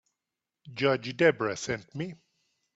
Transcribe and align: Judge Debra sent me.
Judge 0.73 1.15
Debra 1.15 1.55
sent 1.55 1.93
me. 1.93 2.15